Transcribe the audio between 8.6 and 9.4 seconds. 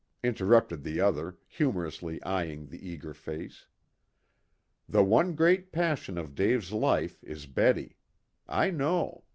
know.